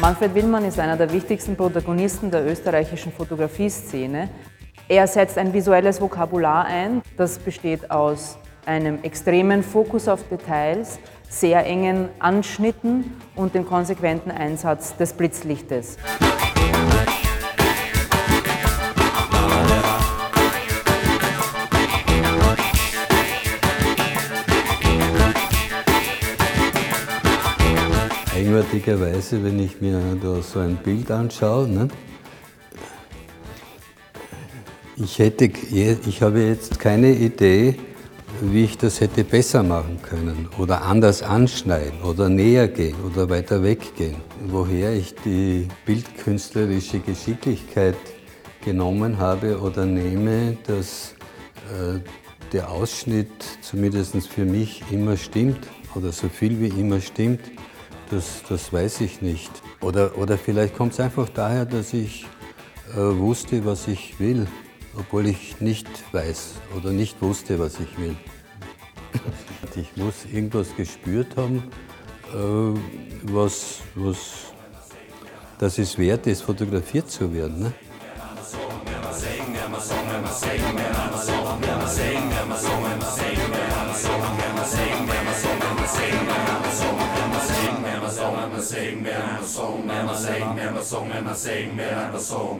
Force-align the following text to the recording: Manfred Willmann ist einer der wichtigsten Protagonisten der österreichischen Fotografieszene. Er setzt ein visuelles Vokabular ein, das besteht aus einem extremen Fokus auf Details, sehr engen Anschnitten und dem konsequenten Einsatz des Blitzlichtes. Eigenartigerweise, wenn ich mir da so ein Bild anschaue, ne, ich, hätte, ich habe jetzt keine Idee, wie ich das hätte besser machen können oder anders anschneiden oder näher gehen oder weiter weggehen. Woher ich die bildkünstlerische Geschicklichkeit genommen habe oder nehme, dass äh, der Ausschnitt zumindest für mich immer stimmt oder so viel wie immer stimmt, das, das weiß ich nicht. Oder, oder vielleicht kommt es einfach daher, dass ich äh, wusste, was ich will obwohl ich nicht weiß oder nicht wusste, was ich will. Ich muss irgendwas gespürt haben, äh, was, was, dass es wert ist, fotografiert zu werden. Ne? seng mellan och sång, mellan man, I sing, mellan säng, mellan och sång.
Manfred 0.00 0.34
Willmann 0.34 0.64
ist 0.64 0.78
einer 0.78 0.96
der 0.96 1.12
wichtigsten 1.12 1.56
Protagonisten 1.56 2.30
der 2.30 2.46
österreichischen 2.46 3.12
Fotografieszene. 3.12 4.30
Er 4.88 5.06
setzt 5.06 5.36
ein 5.36 5.52
visuelles 5.52 6.00
Vokabular 6.00 6.64
ein, 6.64 7.02
das 7.18 7.38
besteht 7.38 7.90
aus 7.90 8.38
einem 8.64 9.02
extremen 9.02 9.62
Fokus 9.62 10.08
auf 10.08 10.26
Details, 10.30 10.98
sehr 11.28 11.66
engen 11.66 12.08
Anschnitten 12.18 13.14
und 13.36 13.54
dem 13.54 13.66
konsequenten 13.66 14.30
Einsatz 14.30 14.96
des 14.96 15.12
Blitzlichtes. 15.12 15.98
Eigenartigerweise, 28.34 29.42
wenn 29.42 29.58
ich 29.58 29.80
mir 29.80 30.00
da 30.22 30.40
so 30.40 30.60
ein 30.60 30.76
Bild 30.76 31.10
anschaue, 31.10 31.66
ne, 31.66 31.88
ich, 34.96 35.18
hätte, 35.18 35.46
ich 35.46 36.22
habe 36.22 36.40
jetzt 36.42 36.78
keine 36.78 37.12
Idee, 37.12 37.74
wie 38.40 38.64
ich 38.64 38.78
das 38.78 39.00
hätte 39.00 39.24
besser 39.24 39.64
machen 39.64 40.00
können 40.02 40.48
oder 40.58 40.82
anders 40.82 41.22
anschneiden 41.22 42.02
oder 42.02 42.28
näher 42.28 42.68
gehen 42.68 42.96
oder 43.04 43.28
weiter 43.28 43.64
weggehen. 43.64 44.16
Woher 44.46 44.92
ich 44.92 45.14
die 45.24 45.66
bildkünstlerische 45.84 47.00
Geschicklichkeit 47.00 47.96
genommen 48.64 49.18
habe 49.18 49.58
oder 49.60 49.86
nehme, 49.86 50.56
dass 50.68 51.14
äh, 51.68 51.98
der 52.52 52.70
Ausschnitt 52.70 53.30
zumindest 53.60 54.14
für 54.28 54.44
mich 54.44 54.82
immer 54.90 55.16
stimmt 55.16 55.66
oder 55.96 56.12
so 56.12 56.28
viel 56.28 56.60
wie 56.60 56.80
immer 56.80 57.00
stimmt, 57.00 57.40
das, 58.10 58.42
das 58.48 58.72
weiß 58.72 59.00
ich 59.02 59.22
nicht. 59.22 59.50
Oder, 59.80 60.18
oder 60.18 60.36
vielleicht 60.38 60.76
kommt 60.76 60.92
es 60.92 61.00
einfach 61.00 61.28
daher, 61.28 61.64
dass 61.64 61.92
ich 61.92 62.26
äh, 62.92 62.96
wusste, 62.96 63.64
was 63.64 63.88
ich 63.88 64.18
will 64.20 64.46
obwohl 64.96 65.26
ich 65.26 65.60
nicht 65.60 65.88
weiß 66.12 66.54
oder 66.76 66.90
nicht 66.90 67.20
wusste, 67.22 67.58
was 67.58 67.74
ich 67.80 67.98
will. 67.98 68.16
Ich 69.76 69.96
muss 69.96 70.24
irgendwas 70.32 70.74
gespürt 70.76 71.36
haben, 71.36 71.62
äh, 72.32 72.78
was, 73.22 73.78
was, 73.94 74.52
dass 75.58 75.78
es 75.78 75.96
wert 75.98 76.26
ist, 76.26 76.42
fotografiert 76.42 77.10
zu 77.10 77.32
werden. 77.32 77.60
Ne? 77.60 77.72
seng 88.70 89.02
mellan 89.02 89.38
och 89.42 89.46
sång, 89.46 89.86
mellan 89.86 90.06
man, 90.06 90.14
I 90.14 90.18
sing, 90.18 91.08
mellan 91.08 91.36
säng, 91.36 91.76
mellan 91.76 92.14
och 92.14 92.20
sång. 92.20 92.58